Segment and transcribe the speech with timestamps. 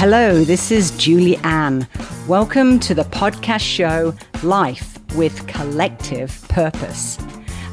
[0.00, 1.84] Hello, this is Julie Ann.
[2.28, 4.14] Welcome to the podcast show
[4.44, 7.18] Life with Collective Purpose.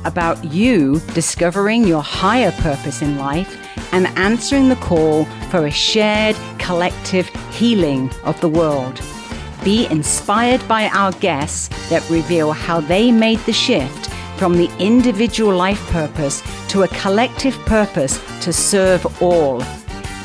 [0.05, 3.55] About you discovering your higher purpose in life
[3.93, 8.99] and answering the call for a shared collective healing of the world.
[9.63, 15.55] Be inspired by our guests that reveal how they made the shift from the individual
[15.55, 19.61] life purpose to a collective purpose to serve all.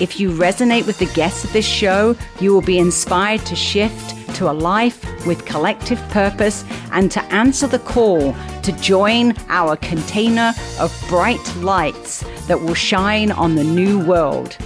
[0.00, 4.16] If you resonate with the guests of this show, you will be inspired to shift
[4.36, 10.54] to a life with collective purpose and to answer the call to join our container
[10.78, 14.56] of bright lights that will shine on the new world.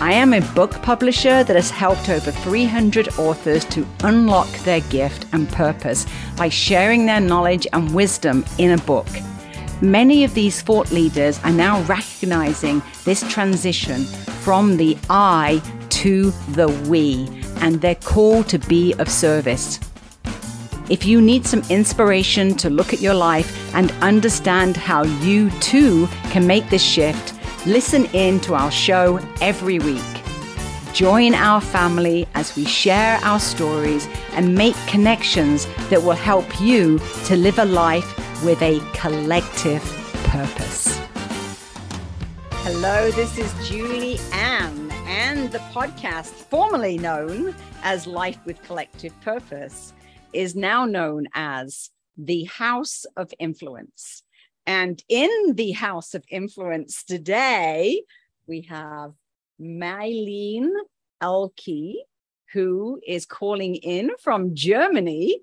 [0.00, 5.26] I am a book publisher that has helped over 300 authors to unlock their gift
[5.32, 6.06] and purpose
[6.38, 9.08] by sharing their knowledge and wisdom in a book.
[9.82, 14.04] Many of these thought leaders are now recognizing this transition
[14.40, 15.60] from the I
[15.90, 17.28] to the we
[17.60, 19.78] and their call to be of service.
[20.88, 26.06] If you need some inspiration to look at your life and understand how you too
[26.30, 27.34] can make this shift,
[27.66, 30.02] listen in to our show every week.
[30.94, 36.98] Join our family as we share our stories and make connections that will help you
[37.26, 39.82] to live a life with a collective
[40.24, 41.00] purpose.
[42.50, 49.94] Hello, this is Julie Ann, and the podcast, formerly known as Life with Collective Purpose,
[50.32, 54.22] is now known as the House of Influence.
[54.66, 58.02] And in the House of Influence today,
[58.46, 59.12] we have
[59.60, 60.70] Mylene
[61.22, 62.04] Elke,
[62.52, 65.40] who is calling in from Germany.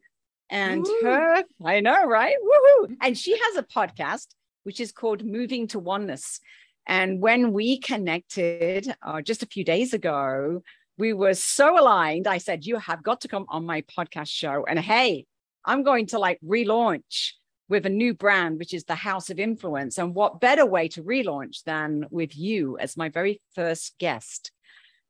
[0.54, 1.00] And Woo.
[1.02, 2.36] her, I know, right?
[2.40, 2.96] Woohoo!
[3.02, 4.28] And she has a podcast
[4.64, 6.40] which is called Moving to Oneness.
[6.88, 10.62] And when we connected uh, just a few days ago,
[11.00, 12.28] we were so aligned.
[12.28, 14.64] I said, You have got to come on my podcast show.
[14.68, 15.26] And hey,
[15.66, 17.32] I'm going to like relaunch
[17.68, 19.98] with a new brand, which is the House of Influence.
[19.98, 24.52] And what better way to relaunch than with you as my very first guest?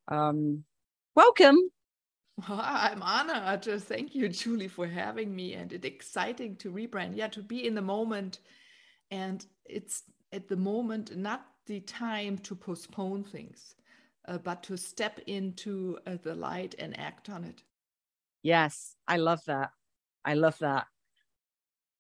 [0.07, 0.63] Um,
[1.15, 1.69] welcome.
[2.47, 3.63] I'm honored.
[3.63, 5.53] Thank you, Julie, for having me.
[5.53, 7.15] And it's exciting to rebrand.
[7.15, 8.39] Yeah, to be in the moment.
[9.11, 13.75] And it's at the moment not the time to postpone things,
[14.27, 17.61] uh, but to step into uh, the light and act on it.
[18.41, 19.69] Yes, I love that.
[20.25, 20.87] I love that.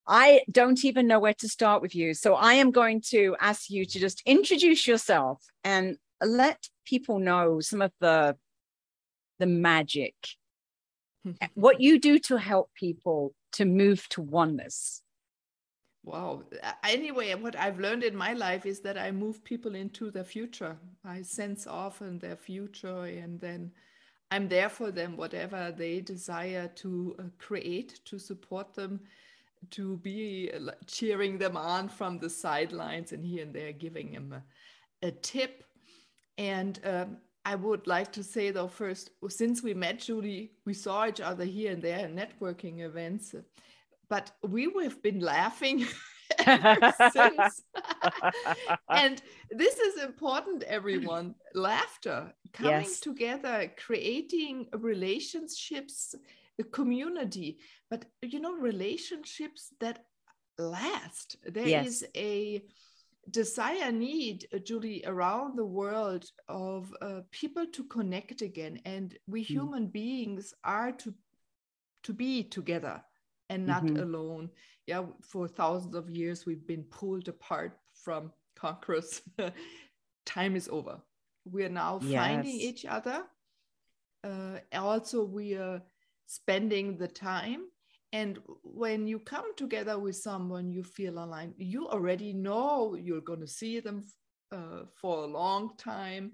[0.05, 2.13] I don't even know where to start with you.
[2.13, 7.61] So I am going to ask you to just introduce yourself and let people know
[7.61, 8.35] some of the
[9.43, 10.15] the magic
[11.55, 15.01] what you do to help people to move to oneness.
[16.03, 16.43] Wow.
[16.83, 20.75] Anyway, what I've learned in my life is that I move people into the future.
[21.05, 23.71] I sense often their future and then
[24.31, 28.99] I'm there for them, whatever they desire to uh, create, to support them
[29.69, 30.51] to be
[30.87, 35.63] cheering them on from the sidelines and here and there giving them a, a tip.
[36.37, 41.07] And um, I would like to say though first, since we met Julie, we saw
[41.07, 43.35] each other here and there in networking events,
[44.09, 45.85] but we have been laughing
[46.45, 47.61] ever since.
[48.89, 49.21] and
[49.51, 51.35] this is important, everyone.
[51.53, 52.99] Laughter, coming yes.
[52.99, 56.15] together, creating relationships
[56.59, 57.57] a community
[57.89, 60.05] but you know relationships that
[60.59, 61.87] last There yes.
[61.87, 62.63] is a
[63.29, 69.41] desire need uh, julie around the world of uh, people to connect again and we
[69.41, 69.47] mm.
[69.47, 71.13] human beings are to
[72.03, 73.01] to be together
[73.49, 74.03] and not mm-hmm.
[74.03, 74.49] alone
[74.87, 79.21] yeah for thousands of years we've been pulled apart from conquerors
[80.25, 80.99] time is over
[81.49, 82.21] we are now yes.
[82.21, 83.23] finding each other
[84.23, 85.81] uh, also we are
[86.25, 87.65] spending the time
[88.13, 91.55] and when you come together with someone you feel aligned.
[91.57, 94.03] You already know you're going to see them
[94.51, 96.31] uh, for a long time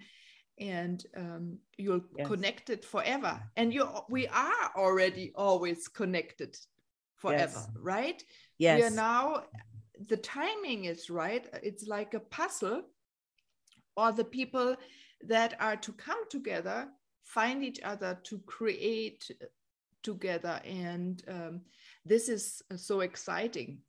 [0.60, 2.28] and um, you're yes.
[2.28, 3.42] connected forever.
[3.56, 6.58] And you we are already always connected
[7.16, 7.70] forever yes.
[7.82, 8.22] right?
[8.58, 9.44] Yes we are now
[10.08, 11.48] the timing is right.
[11.64, 12.84] It's like a puzzle.
[13.96, 14.76] Or the people
[15.28, 16.88] that are to come together
[17.24, 19.30] find each other to create
[20.04, 21.62] together and um,
[22.06, 23.80] this is so exciting.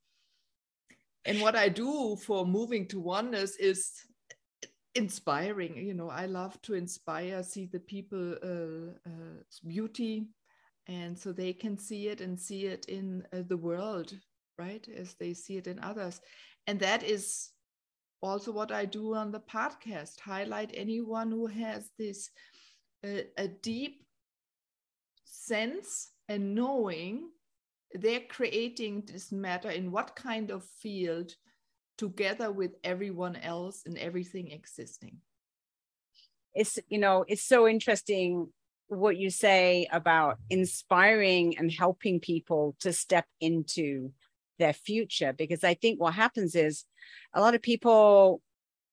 [1.26, 3.92] And what i do for moving to oneness is
[4.94, 10.26] inspiring you know i love to inspire see the people uh, uh, beauty
[10.90, 14.12] and so they can see it and see it in uh, the world
[14.58, 16.20] right as they see it in others.
[16.66, 17.50] And that is
[18.22, 22.30] also what i do on the podcast highlight anyone who has this
[23.04, 24.04] a, a deep
[25.40, 27.30] sense and knowing
[27.92, 31.34] they're creating this matter in what kind of field
[31.98, 35.18] together with everyone else and everything existing.
[36.54, 38.48] It's you know it's so interesting
[38.88, 44.10] what you say about inspiring and helping people to step into
[44.58, 46.84] their future because i think what happens is
[47.32, 48.42] a lot of people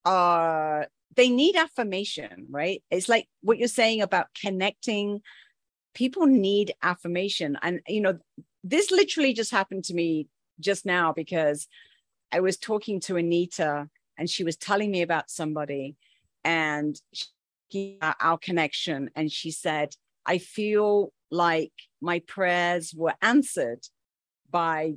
[0.04, 0.86] are
[1.16, 2.82] they need affirmation right?
[2.90, 5.20] It's like what you're saying about connecting
[5.98, 7.58] people need affirmation.
[7.60, 8.18] And you know
[8.62, 10.28] this literally just happened to me
[10.60, 11.68] just now because
[12.32, 15.96] i was talking to anita and she was telling me about somebody
[16.44, 19.10] and she, our connection.
[19.16, 19.88] And she said
[20.24, 23.82] i feel like my prayers were answered
[24.50, 24.94] by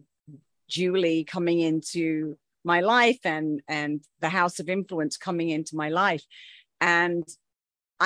[0.69, 6.25] julie coming into my life and and the house of influence coming into my life.
[6.79, 7.25] And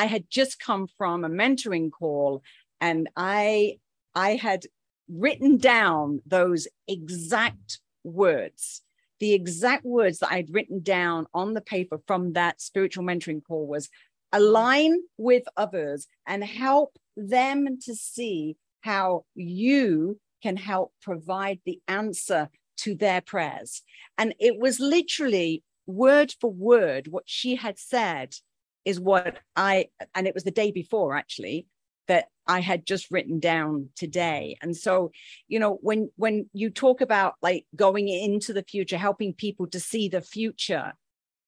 [0.02, 2.42] i had just come from a mentoring call
[2.82, 3.78] and i
[4.14, 4.66] i had
[5.10, 8.82] written down those exact words
[9.20, 13.68] the exact words that i'd written down on the paper from that spiritual mentoring call
[13.68, 13.90] was
[14.32, 22.50] align with others and help them to see how you can help provide the answer
[22.78, 23.82] to their prayers.
[24.18, 28.36] And it was literally word for word what she had said
[28.84, 31.66] is what I, and it was the day before actually,
[32.08, 34.58] that I had just written down today.
[34.62, 35.12] And so,
[35.48, 39.80] you know, when when you talk about like going into the future, helping people to
[39.80, 40.94] see the future,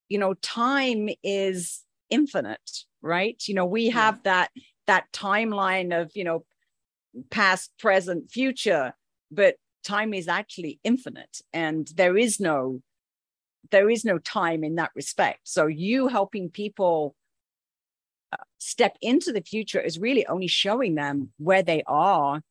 [0.09, 3.41] you know, time is infinite, right?
[3.47, 4.49] You know, we have that
[4.87, 6.45] that timeline of, you know,
[7.29, 8.93] past, present, future,
[9.31, 12.81] but time is actually infinite and there is no
[13.71, 17.15] there is no time in that respect so you helping people
[18.57, 22.41] step into the future is really only showing them where they are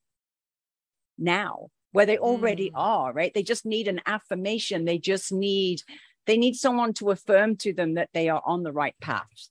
[1.19, 2.75] now where they already mm.
[2.75, 5.81] are right they just need an affirmation they just need
[6.26, 9.49] they need someone to affirm to them that they are on the right path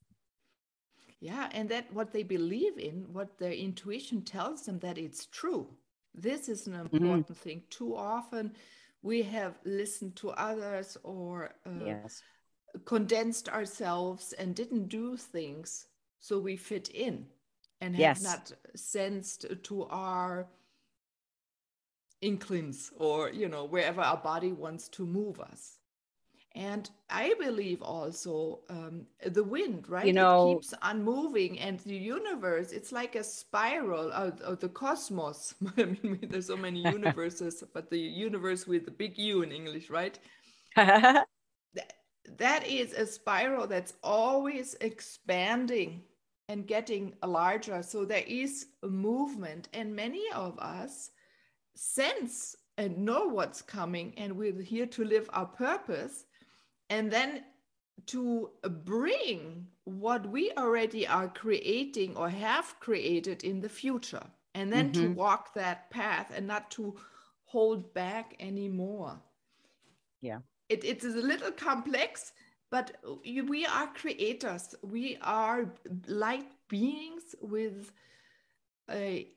[1.20, 5.68] yeah and that what they believe in what their intuition tells them that it's true
[6.18, 6.96] this is an mm-hmm.
[6.96, 7.34] important mm-hmm.
[7.34, 7.64] thing.
[7.70, 8.54] Too often
[9.02, 12.22] we have listened to others or uh, yes.
[12.86, 15.88] condensed ourselves and didn't do things
[16.26, 17.24] so we fit in
[17.82, 18.24] and have yes.
[18.24, 20.48] not sensed to our
[22.24, 25.78] inclines or you know wherever our body wants to move us
[26.56, 30.08] and I believe also um, the wind, right?
[30.08, 34.62] You know, it keeps on moving, and the universe, it's like a spiral of, of
[34.62, 35.54] the cosmos.
[35.78, 39.90] I mean, there's so many universes, but the universe with the big U in English,
[39.90, 40.18] right?
[40.78, 41.28] that,
[42.38, 46.04] that is a spiral that's always expanding
[46.50, 47.82] and getting larger.
[47.82, 51.12] So there is a movement, and many of us
[51.76, 56.26] sense and know what's coming, and we're here to live our purpose
[56.90, 57.44] and then
[58.08, 58.50] to
[58.84, 65.04] bring what we already are creating or have created in the future and then mm-hmm.
[65.04, 66.96] to walk that path and not to
[67.46, 69.20] hold back anymore
[70.22, 70.40] yeah
[70.70, 72.34] it, it is a little complex
[72.76, 72.92] but
[73.50, 75.62] we are creators we are
[76.08, 77.94] light beings with
[78.92, 79.30] a,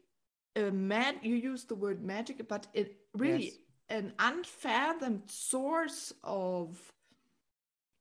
[0.57, 3.54] a mad you use the word magic but it really yes.
[3.90, 6.92] an unfathomed source of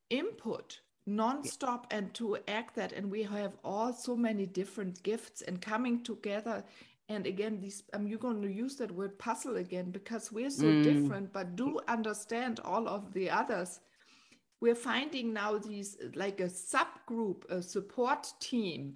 [0.10, 1.98] input non-stop yeah.
[1.98, 6.64] and to act that and we have all so many different gifts and coming together
[7.10, 10.66] and again these i'm um, going to use that word puzzle again because we're so
[10.66, 10.84] mm.
[10.84, 13.82] different but do understand all of the others
[14.62, 18.96] we're finding now these like a subgroup a support team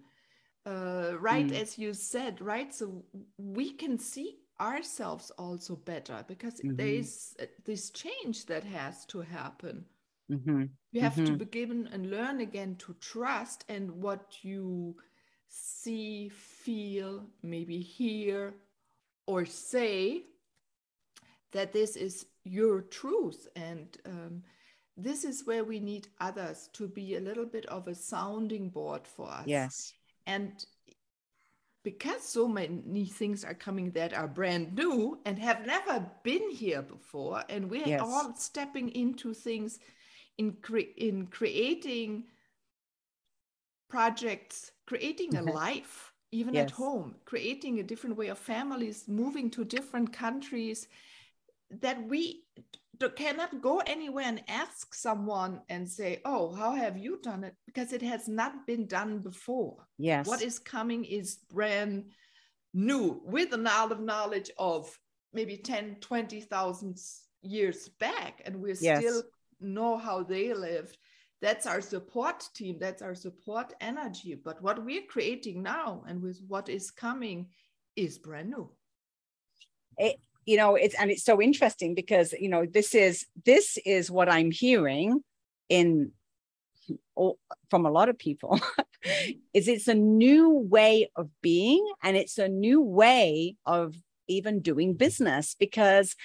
[0.65, 1.61] uh, right mm.
[1.61, 3.03] as you said right so
[3.37, 6.75] we can see ourselves also better because mm-hmm.
[6.75, 9.85] there is uh, this change that has to happen
[10.31, 10.63] Mm-hmm.
[10.91, 11.25] You have mm-hmm.
[11.25, 14.95] to begin and learn again to trust and what you
[15.49, 18.53] see, feel, maybe hear,
[19.27, 20.23] or say
[21.51, 23.47] that this is your truth.
[23.55, 24.43] And um,
[25.03, 29.07] this is where we need others to be a little bit of a sounding board
[29.07, 29.45] for us.
[29.45, 29.93] Yes.
[30.27, 30.65] And
[31.83, 36.81] because so many things are coming that are brand new and have never been here
[36.81, 38.01] before, and we're yes.
[38.03, 39.79] all stepping into things
[40.37, 42.25] in, cre- in creating
[43.89, 46.65] projects, creating a life, even yes.
[46.65, 50.87] at home, creating a different way of families, moving to different countries,
[51.79, 52.43] that we
[53.09, 57.93] cannot go anywhere and ask someone and say, "Oh, how have you done it?" Because
[57.93, 59.87] it has not been done before.
[59.97, 60.27] Yes.
[60.27, 62.11] What is coming is brand
[62.73, 64.99] new with an lot of knowledge of
[65.33, 66.97] maybe 10, 20,000
[67.41, 68.99] years back, and we Yes.
[68.99, 69.23] still
[69.59, 70.97] know how they lived.
[71.41, 72.77] That's our support team.
[72.79, 74.35] That's our support energy.
[74.35, 77.51] But what we're creating now and with what is coming
[77.95, 78.75] is brand new.
[80.45, 84.29] You know it's and it's so interesting because you know this is this is what
[84.29, 85.21] i'm hearing
[85.69, 86.11] in
[87.69, 88.59] from a lot of people
[89.53, 93.95] is it's a new way of being and it's a new way of
[94.27, 96.15] even doing business because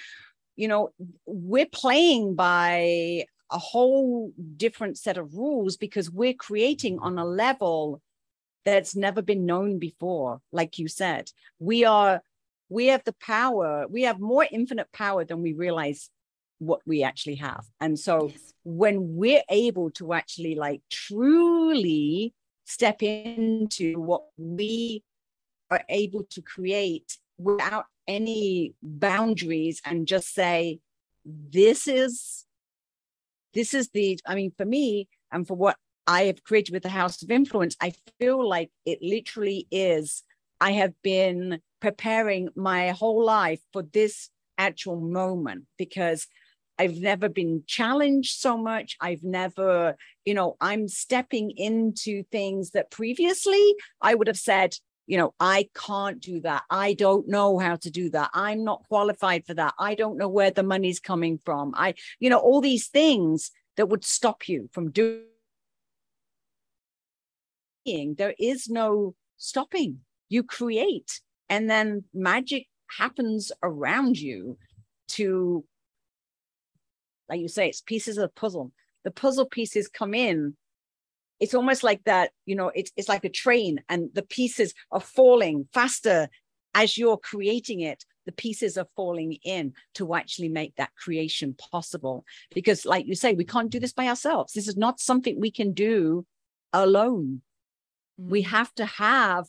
[0.55, 0.89] you know
[1.25, 8.01] we're playing by a whole different set of rules because we're creating on a level
[8.65, 11.31] that's never been known before like you said.
[11.59, 12.21] We are
[12.69, 16.09] we have the power we have more infinite power than we realize
[16.59, 18.53] what we actually have and so Yes.
[18.63, 22.33] when we're able to actually like truly
[22.65, 25.03] step into what we
[25.69, 30.79] are able to create without any boundaries and just say
[31.25, 32.45] this is
[33.53, 36.89] this is the i mean for me and for what i have created with the
[36.89, 40.23] house of influence i feel like it literally is
[40.61, 46.27] i have been preparing my whole life for this actual moment because
[46.79, 48.97] I've never been challenged so much.
[49.01, 54.75] I've never, you know, I'm stepping into things that previously I would have said,
[55.07, 56.63] you know, I can't do that.
[56.69, 58.29] I don't know how to do that.
[58.33, 59.73] I'm not qualified for that.
[59.79, 61.73] I don't know where the money's coming from.
[61.75, 65.23] I, you know, all these things that would stop you from doing.
[67.85, 69.99] There is no stopping.
[70.27, 74.57] You create and then magic happens around you
[75.09, 75.63] to
[77.29, 78.71] like you say it's pieces of the puzzle.
[79.03, 80.55] The puzzle pieces come in.
[81.39, 85.01] It's almost like that you know it's, it's like a train and the pieces are
[85.01, 86.29] falling faster.
[86.73, 92.25] As you're creating it the pieces are falling in to actually make that creation possible.
[92.53, 94.53] Because like you say we can't do this by ourselves.
[94.53, 96.25] This is not something we can do
[96.73, 97.41] alone.
[98.17, 98.47] We Mm.
[98.47, 99.45] have to have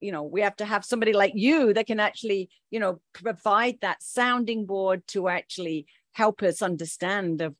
[0.00, 3.78] you know we have to have somebody like you that can actually you know provide
[3.80, 7.54] that sounding board to actually help us understand of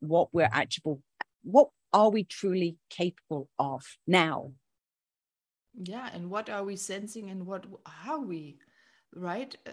[0.00, 0.98] what we're actually
[1.42, 4.52] what are we truly capable of now?
[5.74, 7.66] Yeah and what are we sensing and what
[8.06, 8.58] are we
[9.14, 9.56] right?
[9.66, 9.72] Uh,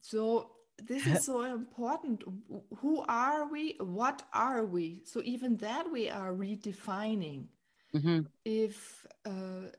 [0.00, 0.50] so
[0.82, 2.22] this is so important.
[2.78, 3.76] Who are we?
[3.80, 5.00] What are we?
[5.04, 7.46] So even that we are redefining.
[7.94, 8.26] Mhm.
[8.44, 9.70] if uh,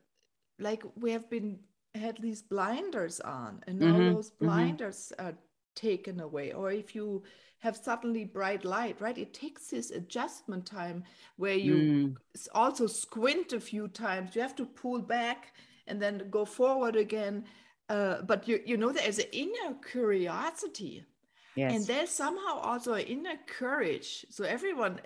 [0.60, 1.60] like we have been
[1.97, 4.77] had these blinders on and now Mhm, those mhm.
[4.79, 5.35] blinders are
[5.75, 6.53] taken away.
[6.53, 7.23] Or if you
[7.59, 11.03] have suddenly bright light right it takes this adjustment time
[11.37, 12.17] where you Mm,
[12.53, 14.35] also squint a few times.
[14.35, 15.53] You have to pull back
[15.87, 17.45] and then go forward again.
[17.89, 21.05] Uh, but you you know there's an inner curiosity.
[21.55, 21.67] Yes.
[21.69, 24.25] and there's somehow also an inner courage.
[24.29, 24.99] So everyone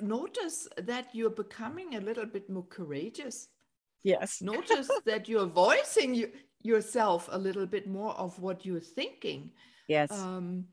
[0.00, 3.48] notice that you're becoming a little bit more courageous
[4.02, 4.40] yes.
[4.42, 6.30] Notice that you're voicing you,
[6.62, 9.52] yourself a little bit more of what you're thinking.
[9.88, 10.10] Yes.
[10.10, 10.64] Um,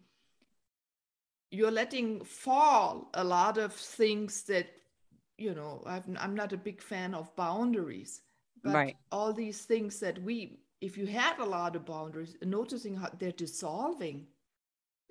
[1.51, 4.67] you're letting fall a lot of things that
[5.37, 8.21] you know I've, i'm not a big fan of boundaries
[8.63, 8.97] but Right.
[9.11, 13.31] all these things that we if you have a lot of boundaries noticing how they're
[13.31, 14.27] dissolving.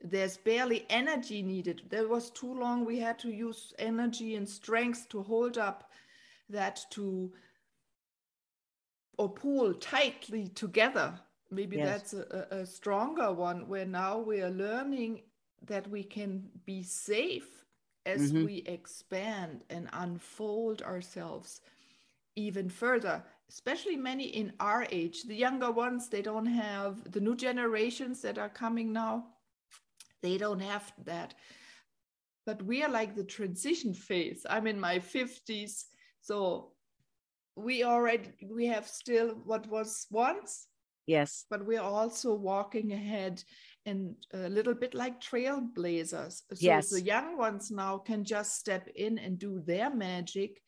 [0.05, 1.83] There's barely energy needed.
[1.89, 5.91] There was too long we had to use energy and strength to hold up
[6.51, 7.33] that to
[9.19, 11.19] or pull tightly together
[11.51, 11.89] maybe Yes.
[11.89, 15.23] that's a, a stronger one where now we are learning
[15.67, 17.65] that we can be safe
[18.07, 18.45] as Mhm.
[18.45, 21.61] we expand and unfold ourselves
[22.37, 27.37] even further especially many in our age the younger ones they don't have the new
[27.37, 29.27] generations that are coming now
[30.23, 31.35] they don't have that
[32.47, 35.87] but we are like the transition phase i'm in my 50s
[36.21, 36.73] so
[37.57, 40.67] we already we have still what was once
[41.07, 41.45] yes.
[41.51, 43.43] but we're also walking ahead
[43.85, 46.43] and a little bit like trailblazers.
[46.55, 46.89] So Yes.
[46.89, 50.63] the young ones now can just step in and do their magic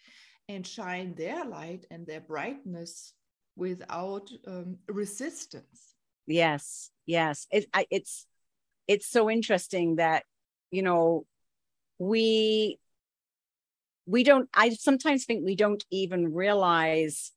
[0.48, 3.14] and shine their light and their brightness
[3.56, 5.94] without um, resistance.
[6.26, 7.46] Yes yes.
[7.50, 8.26] It, I, it's
[8.86, 10.24] it's so interesting that
[10.70, 11.26] you know
[11.98, 12.78] we
[14.06, 17.32] we don't i sometimes think we don't even realize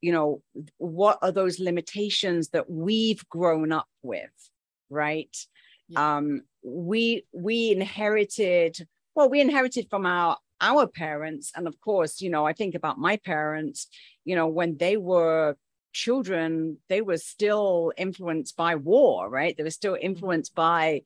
[0.00, 0.42] you know
[0.78, 4.50] what are those limitations that we've grown up with
[4.90, 5.34] right
[5.88, 6.16] Yeah.
[6.16, 8.76] um we we inherited
[9.14, 12.98] well we inherited from our our parents and of course you know i think about
[12.98, 13.88] my parents
[14.24, 15.56] you know when they were
[15.92, 20.06] children they were still influenced by war right they were still mm-hmm.
[20.06, 21.02] influenced by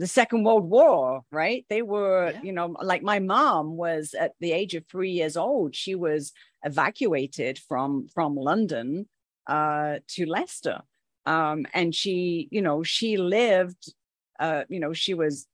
[0.00, 1.66] the second world war right?
[1.68, 2.42] They were yeah.
[2.42, 5.76] you know like my mom was at the age of 3 years old.
[5.76, 6.32] She was
[6.64, 9.06] evacuated from from london
[9.46, 10.80] uh to leicester.
[11.26, 13.92] Um and she you know she lived
[14.40, 15.46] uh you know she was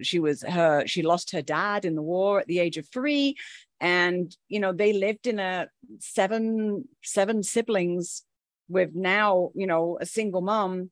[0.00, 3.36] she was her she lost her dad in the war at the age of three.
[3.78, 5.68] And you know they lived in a
[5.98, 8.22] seven seven siblings
[8.68, 10.90] with now you know a single mom.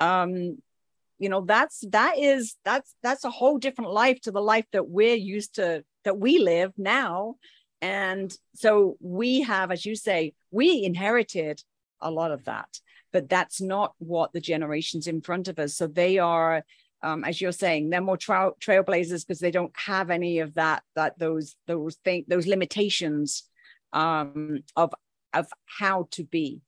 [0.00, 0.56] Um
[1.18, 4.88] you know that's that is that's that's a whole different life to the life that
[4.88, 7.34] we're used to that we live now
[7.80, 11.62] and so we have as you say we inherited
[12.00, 12.80] a lot of that
[13.12, 16.64] but that's not what the generations in front of us so they are
[17.02, 20.82] um, as you're saying, they're more tra- trailblazers because they don't have any of that
[20.94, 23.44] that those those things those limitations
[23.92, 24.92] um, of
[25.34, 26.60] of how to be.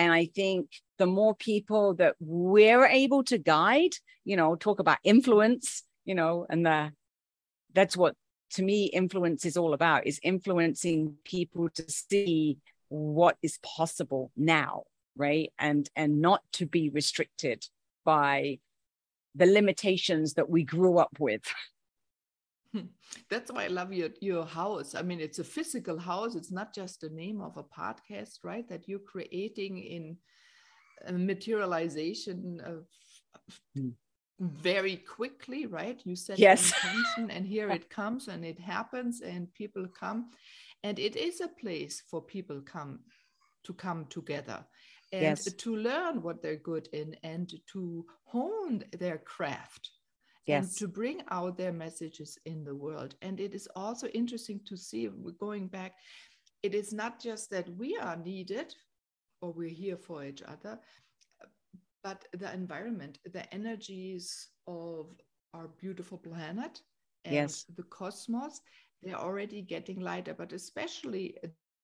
[0.00, 4.96] And I think the more people that we're able to guide, you know, talk about
[5.04, 6.92] influence, you know, and the
[7.74, 8.14] that's what
[8.52, 12.56] to me influence is all about is influencing people to see
[12.88, 14.84] what is possible now
[15.16, 17.66] right and and not to be restricted
[18.06, 18.58] by
[19.34, 21.42] the limitations that we grew up with.
[23.30, 24.94] That's why I love your, your house.
[24.94, 26.34] I mean, it's a physical house.
[26.34, 28.68] It's not just the name of a podcast, right?
[28.68, 30.16] That you're creating in
[31.06, 32.86] a materialization of
[33.76, 33.92] mm.
[34.40, 36.00] very quickly, right?
[36.04, 36.72] You set yes.
[36.84, 40.30] intention and here it comes and it happens and people come.
[40.82, 43.00] And it is a place for people come
[43.64, 44.64] to come together
[45.12, 45.52] and yes.
[45.52, 49.90] to learn what they're good in and to hone their craft
[50.46, 50.64] yes.
[50.64, 53.14] and to bring out their messages in the world.
[53.22, 55.94] And it is also interesting to see, going back,
[56.62, 58.74] it is not just that we are needed
[59.40, 60.78] or we're here for each other,
[62.02, 65.14] but the environment, the energies of
[65.54, 66.80] our beautiful planet
[67.24, 67.64] and yes.
[67.76, 68.60] the cosmos,
[69.02, 71.36] they're already getting lighter, but especially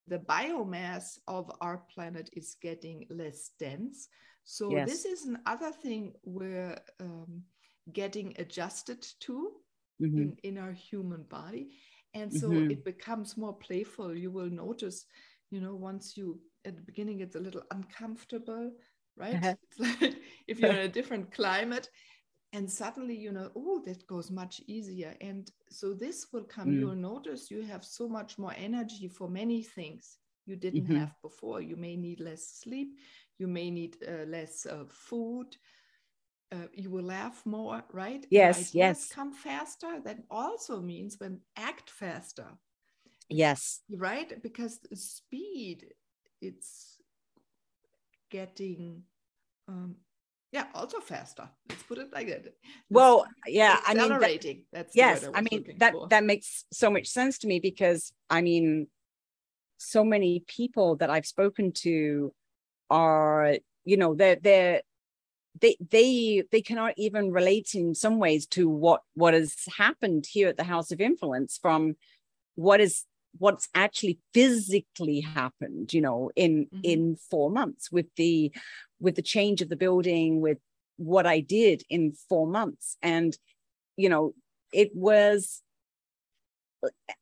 [0.08, 4.08] the biomass of our planet is getting less dense.
[4.44, 4.88] So yes.
[4.88, 7.42] this is another thing we're um,
[7.92, 9.52] getting adjusted to
[10.02, 10.18] mm-hmm.
[10.18, 11.70] in, in our human body.
[12.14, 12.70] And so mm-hmm.
[12.70, 14.16] it becomes more playful.
[14.16, 15.04] You will notice,
[15.50, 18.72] you know, once you, at the beginning, it's a little uncomfortable,
[19.16, 19.34] right?
[19.34, 19.54] Uh-huh.
[19.62, 21.90] It's like if you're in a different climate,
[22.52, 26.78] and suddenly you know oh that goes much easier and so this will come mm.
[26.78, 30.96] you'll notice you have so much more energy for many things you didn't mm-hmm.
[30.96, 32.96] have before you may need less sleep
[33.38, 35.56] you may need uh, less uh, food
[36.52, 38.26] uh, you will laugh more right?
[38.30, 39.08] Yes yes.
[39.08, 40.00] come faster.
[40.04, 42.46] That also means when act faster.
[43.28, 43.80] Yes.
[43.90, 45.86] Right because speed
[46.40, 47.00] it's
[48.30, 49.02] getting
[49.68, 49.96] um,
[50.52, 51.48] yeah also faster.
[51.68, 52.54] Let's put it like that.
[52.90, 56.08] Well yeah i mean that, that's yes i, I mean that for.
[56.08, 58.88] that makes so much sense to me because i mean
[59.78, 62.32] so many people that i've spoken to
[62.90, 64.82] are you know they're they're
[65.60, 70.48] they they they cannot even relate in some ways to what what has happened here
[70.48, 71.96] at the house of influence from
[72.54, 73.04] what is
[73.38, 76.80] what's actually physically happened you know in mm-hmm.
[76.82, 78.52] in four months with the
[79.00, 80.58] with the change of the building with
[80.96, 83.36] what i did in four months and
[83.96, 84.32] you know
[84.72, 85.62] it was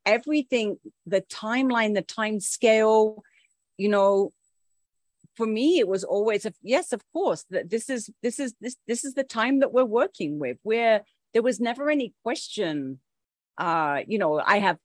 [0.05, 3.23] everything the timeline the time scale
[3.77, 4.31] you know
[5.35, 8.75] for me it was always a yes of course that this is this is this
[8.87, 11.01] this is the time that we're working with where
[11.33, 12.99] there was never any question
[13.57, 14.77] uh you know i have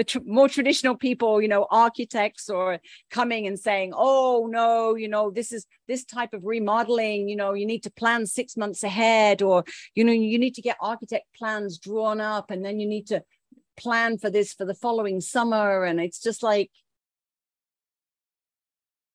[0.00, 2.78] the tr- more traditional people, you know, architects or
[3.10, 7.52] coming and saying, oh, no, you know, this is this type of remodeling, you know,
[7.52, 9.62] you need to plan six months ahead, or,
[9.94, 13.22] you know, you need to get architect plans drawn up and then you need to
[13.76, 15.84] plan for this for the following summer.
[15.84, 16.70] And it's just like,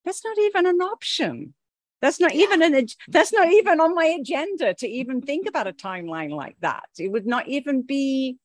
[0.06, 1.52] that's not even an option.
[2.00, 5.72] That's not even an that's not even on my agenda to even think about a
[5.72, 6.88] timeline like that.
[6.98, 8.38] It would not even be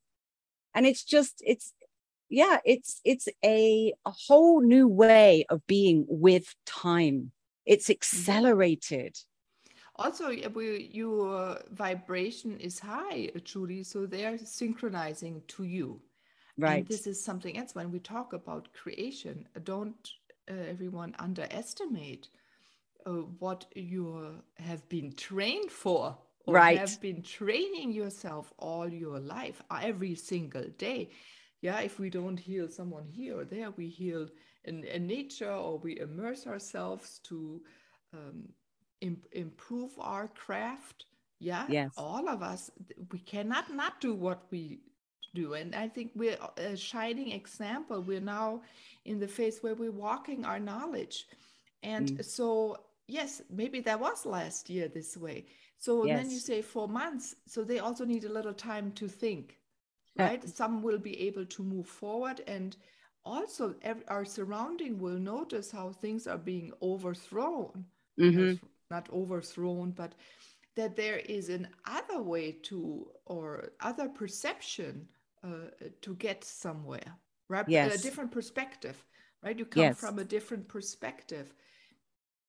[0.73, 1.73] and it's just it's
[2.29, 7.31] yeah it's it's a, a whole new way of being with time
[7.65, 7.91] it's mm-hmm.
[7.91, 9.15] accelerated
[9.97, 15.99] also your vibration is high julie so they're synchronizing to you
[16.57, 20.11] right and this is something else when we talk about creation don't
[20.53, 22.29] everyone underestimate
[23.05, 26.77] uh, what you have been trained for or right.
[26.77, 31.09] have been training yourself all your life, every single day.
[31.61, 34.27] Yeah, if we don't heal someone here or there, we heal
[34.65, 37.61] in, in nature or we immerse ourselves to
[38.13, 38.49] um,
[39.01, 41.05] Im- improve our craft.
[41.39, 41.91] Yeah, yes.
[41.97, 42.69] all of us,
[43.11, 44.79] we cannot not do what we
[45.33, 45.53] do.
[45.53, 48.01] And I think we're a shining example.
[48.01, 48.61] We're now
[49.05, 51.27] in the phase where we're walking our knowledge.
[51.83, 52.25] And mm.
[52.25, 55.45] so, yes, maybe that was last year this way.
[55.77, 56.21] So yes.
[56.21, 57.35] then you say four months.
[57.47, 59.57] So they also need a little time to think,
[60.17, 60.47] right?
[60.47, 62.41] Some will be able to move forward.
[62.45, 62.75] And
[63.25, 67.85] also, every, our surrounding will notice how things are being overthrown.
[68.19, 68.63] Mm-hmm.
[68.91, 70.13] Not overthrown, but
[70.75, 75.07] that there is an other way to or other perception
[75.43, 77.17] uh, to get somewhere
[77.49, 77.67] right?
[77.67, 77.99] Yes.
[77.99, 79.05] a different perspective
[79.43, 79.57] right?
[79.57, 79.99] You come yes.
[79.99, 81.53] from a different perspective.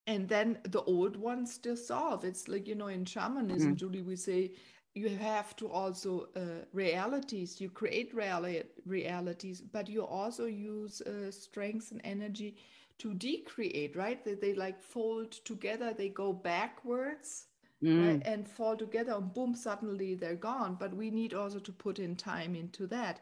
[0.07, 3.77] And then the old ones dissolve it's like you know in shamanism mm-hmm.
[3.77, 4.51] julie we say
[4.95, 7.61] you have to also uh, realities.
[7.61, 12.57] You create reali- realities but you also use uh, strength and energy
[12.99, 14.25] to decreate right?
[14.25, 15.95] They, they like fold together.
[15.97, 17.47] They go backwards
[17.83, 18.09] mm.
[18.09, 20.77] right, and fall together and boom suddenly they're gone.
[20.79, 23.21] But we need also to put in time into that.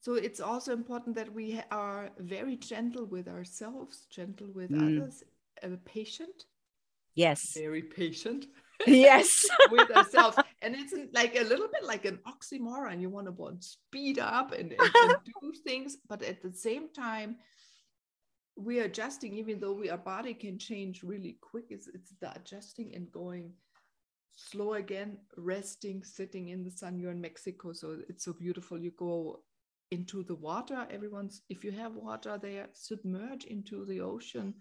[0.00, 5.00] So it's also important that we are very gentle with ourselves gentle with mm.
[5.00, 5.22] others
[5.62, 6.44] uh, patient.
[7.14, 7.52] Yes.
[7.54, 8.46] Very patient.
[8.86, 9.46] Yes.
[9.70, 10.36] With ourselves.
[10.60, 13.00] And it's like a little bit like an oxymoron.
[13.00, 16.92] You want to want speed up and, and, and do things but at the same
[16.92, 17.36] time
[18.56, 19.38] we're adjusting.
[19.38, 23.52] Even though we, our body can change really quick it's, it's the adjusting and going
[24.36, 26.98] slow again, resting, sitting in the sun.
[26.98, 28.78] You're in Mexico, so it's so beautiful.
[28.78, 29.40] You go
[29.90, 30.86] into the water.
[30.90, 34.54] Everyone's, if you have water there, submerge into the ocean.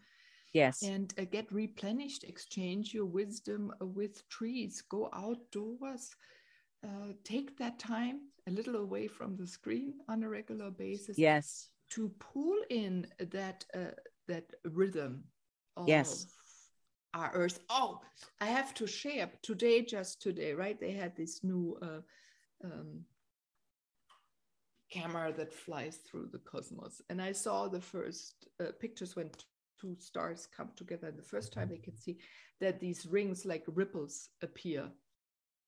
[0.53, 0.83] Yes.
[0.83, 6.15] And uh, get replenished, exchange your wisdom uh, with trees, go outdoors,
[6.85, 11.17] uh, take that time a little away from the screen on a regular basis.
[11.17, 11.69] Yes.
[11.91, 13.95] To pull in that uh,
[14.27, 15.23] that rhythm
[15.75, 16.27] of yes
[17.13, 17.59] our earth.
[17.69, 18.01] Oh
[18.41, 19.29] i have to share.
[19.41, 20.79] Today just today right?
[20.79, 22.01] They had this new uh,
[22.63, 23.01] um,
[24.91, 27.01] camera that flies through the cosmos.
[27.09, 29.29] And i saw the first uh, pictures when
[29.81, 32.17] two stars come together and the first time they can see
[32.61, 34.89] that these rings like ripples appear.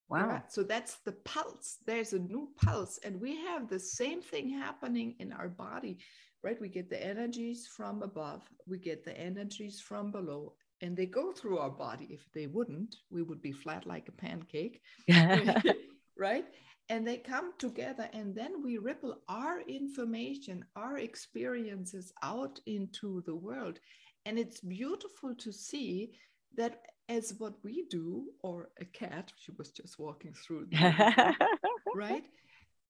[0.08, 0.28] Wow.
[0.28, 1.78] Yeah, so that's the pulse.
[1.84, 3.00] There's a new pulse.
[3.04, 5.98] And we have the same thing happening in our body
[6.46, 6.60] right?
[6.60, 8.42] We get the energies from above.
[8.68, 12.08] We get the energies from below and they go through our body.
[12.10, 14.80] If they wouldn't, we would be flat like a pancake,
[16.18, 16.44] right?
[16.88, 23.34] And they come together, and then we ripple our information, our experiences out into the
[23.34, 23.80] world.
[24.24, 26.12] And it's beautiful to see
[26.56, 30.68] that as what we do, or a cat, she was just walking through,
[31.94, 32.24] right?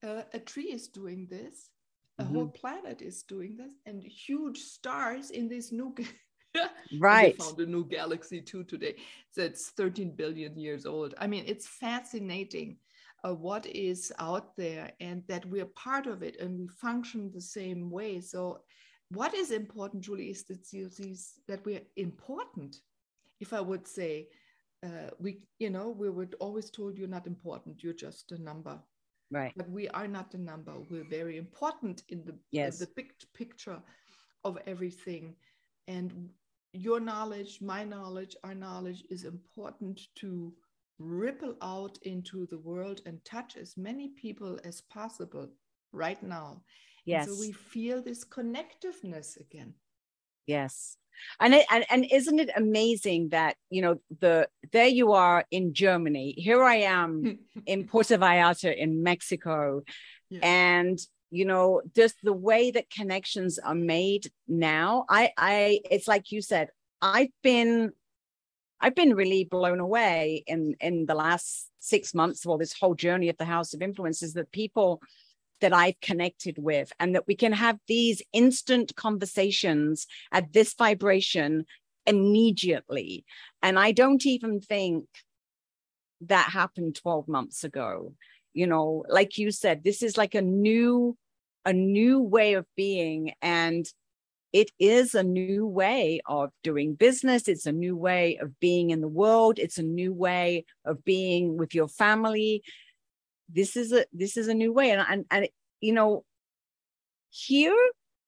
[0.07, 1.71] Uh, a tree is doing this,
[2.19, 2.35] a mm-hmm.
[2.35, 5.95] whole planet is doing this, and huge stars in this new
[7.01, 7.41] right.
[7.41, 8.97] found a new galaxy too today.
[9.31, 11.15] So it's 13 billion years old.
[11.19, 12.79] I mean, it's fascinating
[13.27, 17.41] uh, what is out there and that we're part of it and we function the
[17.41, 18.21] same way.
[18.21, 18.61] So,
[19.11, 22.77] what is important, Julie, is that, these, that we're important.
[23.39, 24.29] If I would say,
[24.85, 28.81] uh, we, you know, we were always told you're not important, you're just a number.
[29.31, 29.53] Right.
[29.57, 30.73] But we are not a number.
[30.91, 32.79] We're very important in the, yes.
[32.79, 33.79] the big picture
[34.45, 35.35] of everything.
[35.89, 36.31] And
[36.77, 40.53] your knowledge, my knowledge, our knowledge is important to
[40.99, 45.49] ripple out into the world and touch as many people as possible
[45.93, 46.63] right now.
[47.05, 47.27] Yes.
[47.27, 49.75] And so we feel this connectiveness again.
[50.47, 50.97] Yes.
[51.41, 55.73] And, it, and and isn't it amazing that you know the there you are in
[55.73, 59.81] Germany here I am in Puerto Vallarta in Mexico
[60.29, 60.41] yeah.
[60.43, 60.99] and
[61.37, 66.41] you know just the way that connections are made now i i it's like you
[66.41, 66.69] said
[67.03, 67.93] i've been
[68.81, 72.95] i've been really blown away in in the last six months of all this whole
[72.95, 75.01] journey of the house of influences that people
[75.61, 81.65] that i've connected with and that we can have these instant conversations at this vibration
[82.07, 83.25] immediately.
[83.63, 85.05] And i don't even think
[86.23, 88.15] that happened 12 months ago.
[88.55, 91.17] You know like you said this is like a new
[91.67, 93.87] a new way of being and
[94.53, 97.47] it is a new way of doing business.
[97.47, 99.59] It's a new way of being in the world.
[99.59, 102.63] It's a new way of being with your family.
[103.53, 104.93] This is a this is a new way.
[104.93, 105.49] And and, and
[105.83, 106.25] you know
[107.29, 107.77] here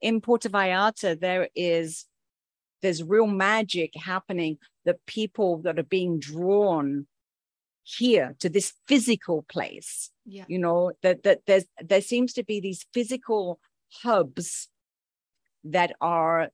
[0.02, 2.04] in Puerto Vallarta there is
[2.82, 7.06] there's real magic happening the people that are being drawn
[7.96, 10.44] here to this physical place yeah.
[10.46, 13.58] you know that that there's there seems to be these physical
[14.02, 14.68] hubs
[15.64, 16.50] that are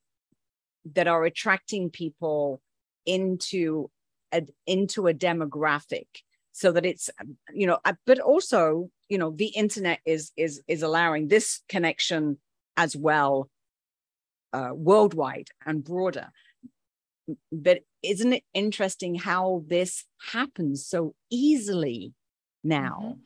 [0.93, 2.61] that are attracting people
[3.05, 3.91] into
[4.33, 6.07] a into a demographic
[6.53, 7.11] so that it's
[7.53, 12.39] you know uh, but also you know the internet is is is allowing this connection
[12.77, 13.51] as well
[14.53, 16.29] uh, worldwide and broader
[17.51, 22.13] but isn't it interesting how this happens so easily
[22.63, 22.99] now?
[23.03, 23.21] Mm-hmm.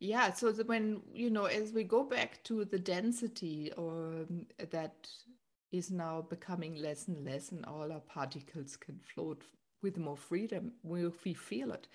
[0.00, 3.92] yeah so when you know as we go back to the density or
[4.28, 4.94] um, that
[5.72, 9.44] is now becoming less and less and all our particles can float
[9.82, 11.86] with more freedom if we feel it.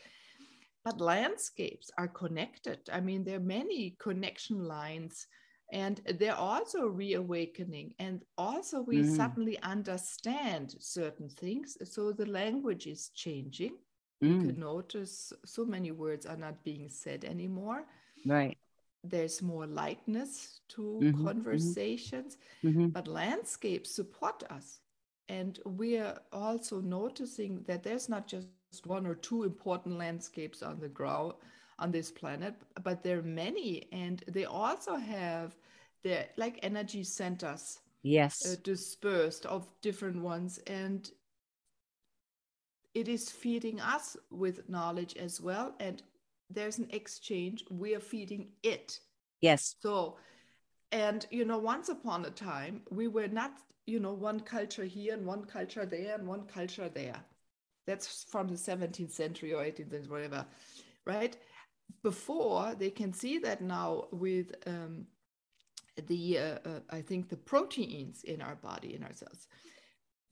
[0.84, 2.80] But landscapes are connected.
[2.92, 5.28] I mean there are many connection lines
[5.72, 9.16] and they're also reawakening and also we mm.
[9.16, 13.72] suddenly understand certain things so the language is changing
[14.24, 14.30] mm.
[14.30, 17.84] you can notice so many words are not being said anymore
[18.26, 18.58] right
[19.04, 21.26] there's more lightness to mm-hmm, mm-hmm.
[21.26, 22.88] conversations mm-hmm.
[22.88, 24.80] but landscapes support us
[25.30, 28.48] and we're also noticing that there's not just
[28.86, 31.34] one or two important landscapes on the ground
[31.80, 35.56] on this planet, but there are many, and they also have
[36.04, 37.80] their like energy centers.
[38.04, 41.10] Yes, uh, dispersed of different ones, and
[42.96, 45.76] it is feeding us with knowledge as well.
[45.80, 46.02] And
[46.50, 47.64] there's an exchange.
[47.70, 49.00] We are feeding it.
[49.42, 49.76] Yes.
[49.82, 50.18] So,
[50.92, 53.52] and you know, once upon a time, we were not,
[53.86, 57.22] you know, one culture here and one culture there and one culture there.
[57.86, 60.46] That's from the 17th century or 18th century, whatever,
[61.06, 61.38] right?
[62.04, 65.08] Before they can see that now with um,
[66.08, 69.48] the uh, uh, I think the proteins in our body in our cells.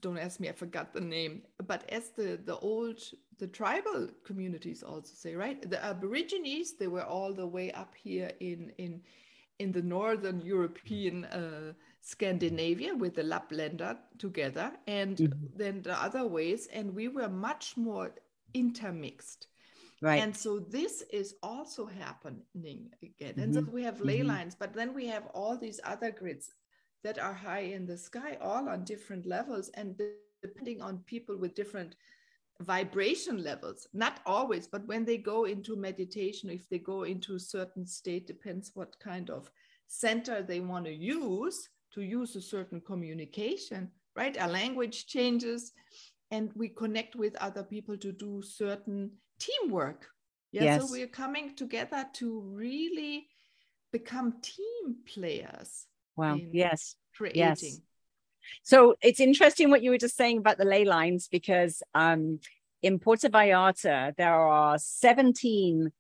[0.02, 1.44] Don't ask me, I forgot the name.
[1.66, 3.00] But as the the old
[3.38, 5.68] the tribal communities also say, right?
[5.70, 9.02] The Aborigines they were all the way up here in in
[9.60, 15.46] in the northern European uh, Scandinavia with the Laplander together, and mm-hmm.
[15.56, 18.14] then the other ways, and we were much more
[18.54, 19.48] intermixed
[20.04, 20.22] Right.
[20.22, 23.36] And so this is also happening again.
[23.38, 23.66] And mm-hmm.
[23.66, 24.28] so we have ley mm-hmm.
[24.28, 26.52] lines, but then we have all these other grids
[27.06, 29.98] that are high in the sky, all on different levels, and
[30.42, 31.96] depending on people with different
[32.60, 33.88] vibration levels.
[33.94, 38.28] Not always, but when they go into meditation, if they go into a certain state,
[38.28, 39.50] depends what kind of
[39.88, 44.38] center they want to use to use a certain communication, right?
[44.38, 45.72] Our language changes
[46.34, 50.08] and we connect with other people to do certain teamwork.
[50.52, 50.82] Yeah, yes.
[50.82, 53.28] so we're coming together to really
[53.92, 55.86] become team players.
[56.16, 56.40] Wow.
[56.52, 56.96] Yes.
[57.16, 57.40] Creating.
[57.40, 57.80] Yes.
[58.64, 62.40] So it's interesting what you were just saying about the ley lines because um,
[62.82, 65.92] in Puerto Vallarta there are 17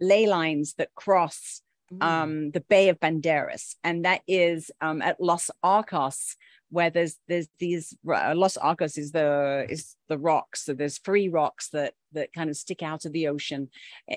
[0.00, 1.60] ley lines that cross
[2.00, 6.36] um, the Bay of Banderas, and that is um, at Los Arcos,
[6.72, 10.64] where there's there's these uh, Los Arcos is the is the rocks.
[10.64, 13.68] So there's three rocks that that kind of stick out of the ocean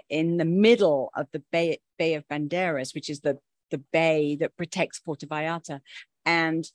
[0.09, 3.37] in the middle of the Bay Bay of Banderas, which is the
[3.71, 5.81] the bay that protects Puerto Vallarta,
[6.25, 6.65] and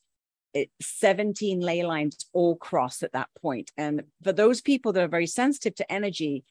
[0.52, 3.70] it, 17 ley lines all cross at that point.
[3.78, 6.44] And for those people that are very sensitive to energy,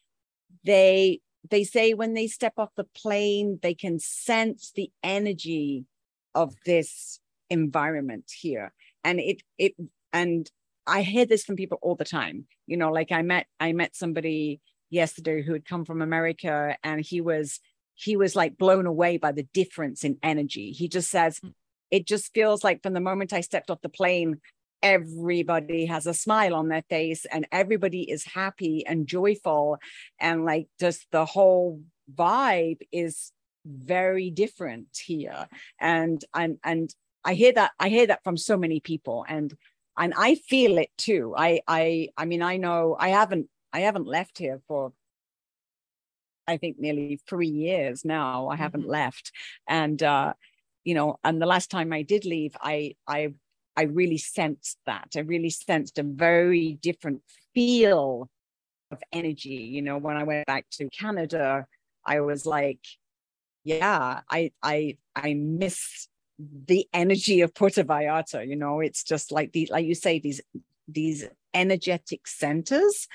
[0.63, 5.85] they they say when they step off the plane, they can sense the energy
[6.33, 8.73] of this environment here.
[9.03, 9.73] And it it
[10.13, 10.49] and
[10.87, 12.45] I hear this from people all the time.
[12.67, 17.01] You know, like I met I met somebody yesterday who had come from America and
[17.01, 17.59] he was
[17.95, 20.71] he was like blown away by the difference in energy.
[20.71, 21.53] He just says, mm.
[21.91, 24.39] it just feels like from the moment I stepped off the plane,
[24.81, 29.77] everybody has a smile on their face and everybody is happy and joyful
[30.19, 31.81] and like just the whole
[32.15, 33.33] vibe is
[33.65, 35.47] very different here
[35.79, 39.55] and and and i hear that i hear that from so many people and
[39.97, 44.07] and i feel it too i i i mean i know i haven't i haven't
[44.07, 44.93] left here for
[46.47, 48.91] i think nearly 3 years now i haven't mm-hmm.
[48.91, 49.31] left
[49.67, 50.33] and uh
[50.83, 53.33] you know and the last time i did leave i i
[53.79, 55.11] I really sensed that.
[55.15, 57.21] I really sensed a very different
[57.53, 58.29] feel
[58.91, 59.69] of energy.
[59.75, 61.65] You know, when I went back to Canada,
[62.05, 62.85] I was like,
[63.63, 68.47] yeah, I I I miss the energy of Puerto Vallarta.
[68.47, 70.41] You know, it's just like the like you say, these
[70.87, 73.07] these energetic centers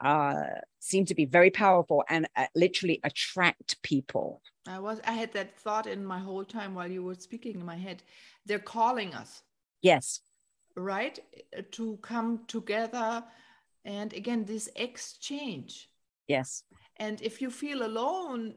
[0.00, 0.44] uh,
[0.80, 4.40] seem to be very powerful and uh, literally attract people.
[4.66, 7.66] I was I had that thought in my whole time while you were speaking in
[7.66, 8.02] my head.
[8.46, 9.42] They're calling us.
[9.82, 10.20] Yes.
[10.76, 11.18] Right?
[11.72, 13.24] To come together.
[13.84, 15.90] And again, this exchange.
[16.28, 16.62] Yes.
[16.96, 18.54] And if you feel alone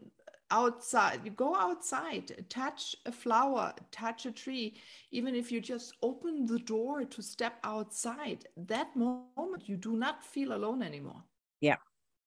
[0.62, 4.68] outside, you go outside, touch a flower, touch a tree,
[5.12, 10.24] even if you just open the door to step outside, that moment you do not
[10.24, 11.22] feel alone anymore.
[11.60, 11.80] Yeah.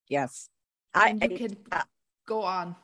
[0.09, 0.51] Yes.
[0.95, 1.83] And I, you can uh,
[2.27, 2.77] go on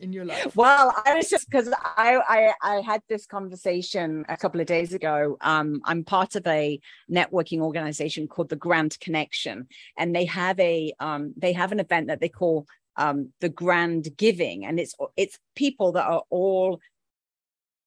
[0.00, 0.56] in your life?
[0.56, 4.92] Well, I was just because I, I I had this conversation a couple of days
[4.94, 5.36] ago.
[5.40, 9.66] Um, I'm part of a networking organization called the Grand Connection,
[9.98, 14.16] and they have a um they have an event that they call um the Grand
[14.16, 16.80] Giving, and it's it's people that are all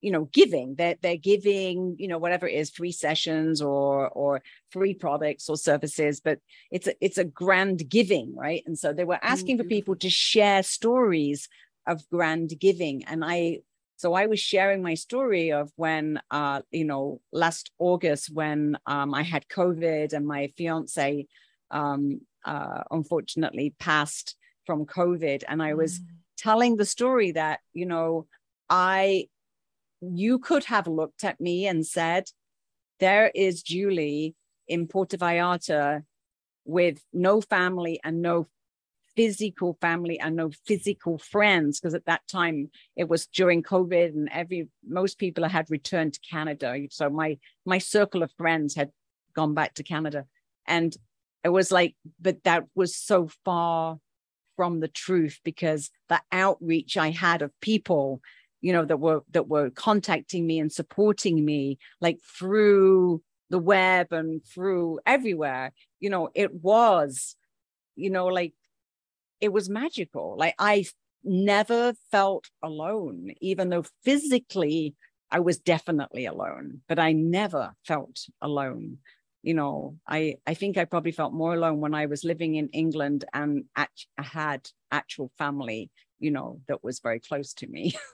[0.02, 0.76] you know giving.
[0.76, 5.58] They're they're giving you know whatever it is free sessions or or free products or
[5.58, 6.40] services but
[6.70, 8.64] it's a it's a grand giving right?
[8.66, 11.50] And so they were asking for people to share stories
[11.88, 13.04] of grand giving.
[13.06, 13.60] And I,
[13.98, 19.14] so I was sharing my story of when, uh, you know, last August when um,
[19.14, 21.28] I had COVID and my fiance
[21.72, 24.36] um, uh, unfortunately passed
[24.66, 25.44] from COVID.
[25.48, 26.06] And I was mm.
[26.38, 28.28] telling the story that, you know,
[28.70, 29.28] I,
[30.02, 32.30] you could have looked at me and said,
[33.00, 34.36] there is Julie
[34.68, 36.04] in Puerto Vallarta
[36.66, 38.48] with no family and no
[39.16, 44.30] physical family and no physical friends because at that time it was during covid and
[44.32, 48.90] every most people had returned to canada so my my circle of friends had
[49.34, 50.26] gone back to canada
[50.68, 50.98] and
[51.46, 54.00] it was like but that was so far
[54.56, 58.22] from the truth because the outreach i had of people
[58.62, 64.12] you know that were that were contacting me and supporting me like through the web
[64.12, 67.36] and through everywhere you know it was
[67.96, 68.54] you know like
[69.42, 70.36] it was magical.
[70.38, 70.86] Like I
[71.24, 74.96] never felt alone, even though physically
[75.32, 79.00] I was definitely alone, but I never felt alone.
[79.46, 82.68] You know, I, I think I probably felt more alone when I was living in
[82.70, 83.86] England and I
[84.18, 87.94] had actual family, you know, that was very close to me.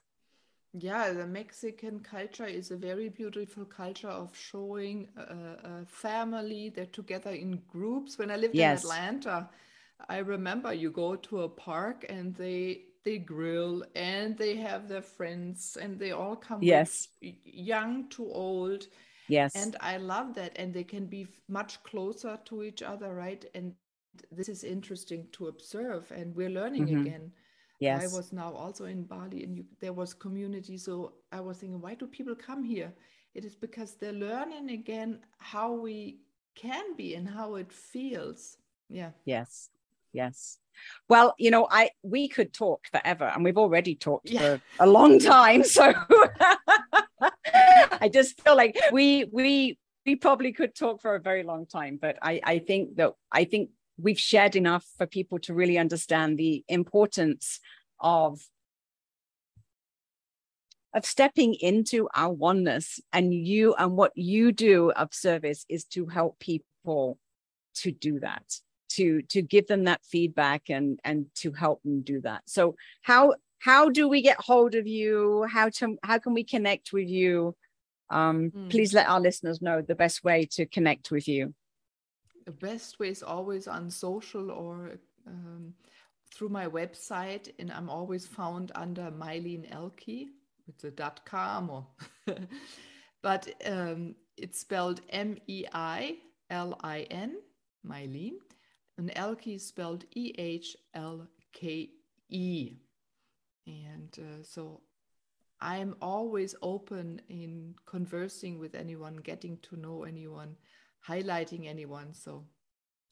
[0.73, 6.69] Yeah, the Mexican culture is a very beautiful culture of showing a, a family.
[6.69, 8.17] They're together in groups.
[8.17, 8.85] When I lived yes.
[8.85, 9.49] in Atlanta,
[10.07, 15.01] I remember you go to a park and they they grill and they have their
[15.01, 17.09] friends and they all come yes
[17.43, 18.87] young to old
[19.31, 19.55] yes.
[19.55, 23.43] And i love that and they can be much closer to each other right?
[23.55, 23.73] And
[24.31, 27.01] this is interesting to observe and we're learning mm-hmm.
[27.01, 27.31] again.
[27.79, 28.03] Yes.
[28.03, 31.81] i was now also in bali and you, there was community so i was thinking
[31.81, 32.93] why do people come here?
[33.33, 36.19] It is because they're learning again how we
[36.55, 38.57] can be and how it feels.
[38.89, 39.11] Yeah.
[39.25, 39.69] Yes.
[40.13, 40.57] Yes.
[41.07, 44.39] Well you know i we could talk forever and we've already talked yeah.
[44.39, 45.93] for a long time so
[48.01, 51.97] i just feel like we we we probably could talk for a very long time
[52.01, 56.37] but i i think that i think we've shared enough for people to really understand
[56.37, 57.59] the importance
[57.99, 58.41] of
[60.93, 66.05] of stepping into our oneness and you and what you do of service is to
[66.07, 67.17] help people
[67.73, 68.43] to do that
[68.91, 72.43] to to give them that feedback and and to help them do that.
[72.45, 75.45] So how how do we get hold of you?
[75.49, 77.55] How to how can we connect with you
[78.11, 78.69] um, mm.
[78.69, 81.53] please let our listeners know the best way to connect with you
[82.45, 84.91] the best way is always on social or
[85.27, 85.73] um,
[86.33, 90.27] through my website and i'm always found under Meilin Ehlke
[90.67, 91.87] with the dot com or
[93.23, 96.17] but um, it's spelled m-e-i-l-i-n
[97.87, 98.33] Meilin
[99.01, 101.89] and Ehlke is spelled E H L K
[102.29, 102.73] E.
[103.65, 104.81] And uh, so
[105.61, 110.55] I'm always open in conversing with anyone, getting to know anyone,
[111.07, 112.13] highlighting anyone.
[112.13, 112.45] So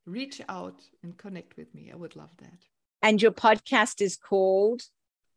[0.06, 1.92] reach out and connect with me.
[1.94, 2.66] I would love that.
[3.04, 4.82] And your podcast is called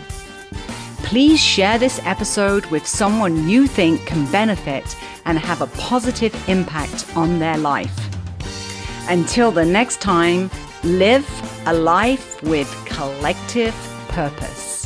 [1.09, 4.95] Please share this episode with someone you think can benefit
[5.25, 7.97] and have a positive impact on their life.
[9.09, 10.51] Until the next time,
[10.83, 11.27] live
[11.65, 13.73] a life with collective
[14.09, 14.78] purpose.